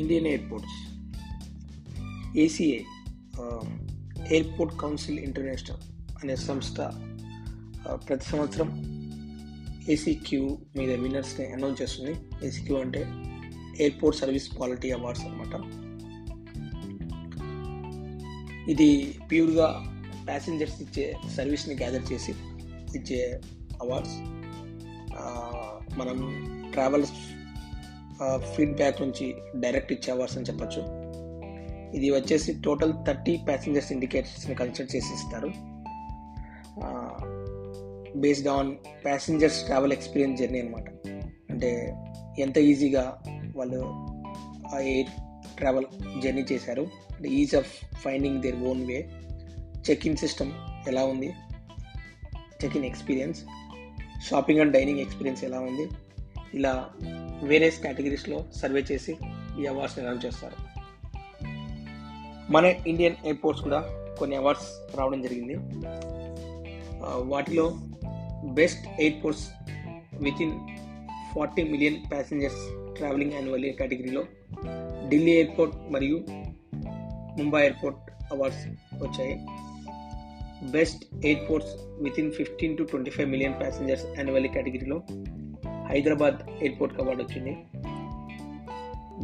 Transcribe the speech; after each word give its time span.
Indian 0.00 0.28
airports 0.32 0.78
ACA 2.38 2.80
airport 4.34 4.74
council 4.82 5.18
international 5.18 5.82
అనే 6.20 6.36
సంస్థ 6.46 6.78
uh, 7.86 7.96
ప్రతి 8.06 8.26
సంవత్సరం 8.30 8.68
ఏసీక్యూ 9.94 10.44
మీద 10.78 10.92
విన్నర్స్ని 11.02 11.44
అనౌన్స్ 11.52 11.80
చేస్తుంది. 11.82 12.14
ఏసీక్యూ 12.46 12.76
అంటే 12.80 13.02
ఎయిర్పోర్ట్ 13.80 14.18
సర్వీస్ 14.20 14.48
క్వాలిటీ 14.54 14.88
అవార్డ్స్ 14.90 15.24
అనమాట 15.26 15.54
ఇది 18.68 18.88
ప్యూర్గా 19.30 19.68
ప్యాసింజర్స్ 20.28 20.78
ఇచ్చే 20.84 21.06
సర్వీస్ని 21.36 21.74
గ్యాదర్ 21.74 22.06
చేసి 22.12 22.34
ఇచ్చే 23.00 23.20
అవార్డ్స్ 23.84 24.16
uh, 25.20 25.72
మనం 26.00 26.18
ట్రావెల్స్ 26.74 27.16
ఫీడ్బ్యాక్ 28.54 29.02
నుంచి 29.02 29.34
డైరెక్ట్ 29.56 29.92
ఇచ్చే 29.92 30.14
అవర్స్ 30.14 30.36
అని 30.38 30.46
చెప్పొచ్చు. 30.46 30.82
ఇది 31.96 32.10
వచ్చేసి 32.10 32.60
టోటల్ 32.64 32.92
థర్టీ 33.06 33.36
ప్యాసింజర్స్ 33.36 33.92
ఇండికేటర్స్ని 33.92 34.54
కన్సిడర్ 34.54 34.96
చేసి 34.96 35.14
ఇస్తారు. 35.14 35.50
Based 38.18 38.48
on 38.48 38.76
passengers 39.04 39.64
travel 39.64 39.92
experience 39.92 40.42
journey 40.42 40.60
అనమాట 40.60 40.88
అంటే 41.50 41.94
ఎంత 42.38 42.58
ఈజీగా 42.58 43.22
వాళ్ళు 43.56 43.80
ఆ 44.74 44.78
ఎయిర్ 44.78 45.10
ట్రావెల్ 45.56 45.86
జర్నీ 46.22 46.44
చేశారు. 46.52 46.86
అంటే 47.16 47.28
ease 47.28 47.54
of 47.54 47.72
finding 47.96 48.42
their 48.42 48.56
own 48.56 48.86
way 48.86 49.08
check 49.90 50.06
in 50.06 50.16
system 50.16 50.52
ఎలా 50.88 51.04
ఉంది? 51.04 51.30
Check 52.64 52.76
in 52.76 52.84
experience 52.84 53.44
shopping 54.28 54.60
and 54.60 54.72
dining 54.72 54.98
experience 54.98 55.44
ఎలా 55.44 55.60
ఉంది? 55.60 55.88
ఇలా 56.54 56.90
వేరియస్ 57.42 57.82
కేటగిరీస్లో 57.82 58.44
సర్వే 58.54 58.84
చేసి 58.92 59.16
ఈ 59.60 59.66
అవార్డ్స్ని 59.66 60.06
అనౌన్స్ 60.06 60.26
చేస్తారు. 60.26 60.76
మన 62.52 62.64
ఇండియన్ 62.64 63.14
ఎయిర్పోర్ట్స్ 63.24 63.64
కూడా 63.64 63.80
కొన్ని 64.18 64.36
అవార్డ్స్ 64.36 64.96
రావడం 64.96 65.22
జరిగింది. 65.22 65.54
వాటిలో 67.04 67.76
best 68.44 69.00
airports 69.00 69.48
with 70.14 70.42
in 70.42 70.68
forty 71.34 71.62
million 71.62 71.96
passengers 72.10 72.94
travelling 72.96 73.32
annually 73.32 73.70
కేటగిరీలో 73.70 74.24
ఢిల్లీ 75.08 75.32
ఎయిర్పోర్ట్ 75.32 75.76
మరియు 75.90 76.24
ముంబై 77.38 77.60
ఎయిర్పోర్ట్ 77.60 78.10
అవార్డ్స్ 78.32 78.66
వచ్చాయి. 78.94 79.34
Best 80.70 81.04
airports 81.26 81.72
with 82.02 82.20
in 82.20 82.32
fifteen 82.32 82.78
to 82.78 82.82
twenty 82.82 83.10
five 83.10 83.30
million 83.30 83.60
passengers 83.60 84.04
annually 84.06 84.48
కేటగిరీలో 84.48 85.02
హైదరాబాద్ 85.88 86.34
ఎయిర్పోర్ట్కి 86.48 87.02
అవార్డు 87.02 87.22
వచ్చింది. 87.22 87.56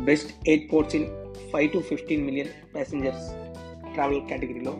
Best 0.04 0.48
airports 0.48 0.96
in 0.96 1.06
five 1.52 1.72
to 1.72 1.78
fifteen 1.78 2.24
million 2.24 2.48
passengers 2.74 3.26
travel 3.92 4.28
కేటగిరీలో 4.28 4.78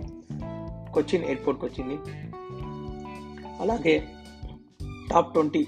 కొచ్చిన్ 0.93 1.25
ఎయిర్పోర్ట్కి 1.25 1.67
వచ్చింది. 1.67 1.97
అలాగే 3.61 4.09
top 5.11 5.33
twenty 5.33 5.67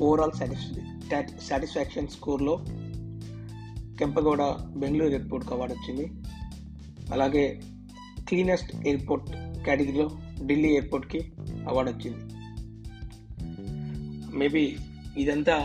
overall 0.00 0.32
satisfy 0.32 0.82
satisfaction 1.40 2.08
స్కోర్లో 2.08 2.64
Kempegowda 3.98 4.42
Bengaluru 4.76 5.10
ఎయిర్పోర్ట్కి 5.10 5.54
అవార్డు 5.54 5.74
వచ్చింది. 5.74 6.06
అలాగే 7.12 7.60
క్లీనెస్ట్ 8.28 8.76
ఎయిర్పోర్ట్ 8.86 9.30
కేటగిరీలో 9.64 10.10
ఢిల్లీ 10.42 10.68
ఎయిర్పోర్ట్కి 10.68 11.32
అవార్డు 11.68 11.92
వచ్చింది. 11.92 12.34
మేబీ 14.38 14.76
ఇదంతా 15.22 15.56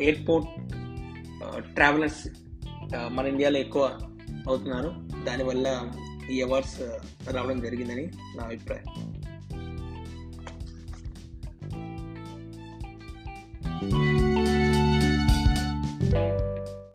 ఎయిర్పోర్ట్ 0.00 0.50
ట్రావెలర్స్ 1.74 2.22
మన 3.12 3.24
ఇండియాలో 3.26 3.58
ఎక్కువ 3.58 3.84
అవుతున్నారు. 4.48 4.90
దానివల్ల 5.24 5.66
ఈ 6.30 6.42
అవార్డ్స్ 6.42 6.80
రావడం 7.30 7.60
జరిగిందని 7.60 8.06
నా 8.36 8.44
అభిప్రాయం. 8.44 8.88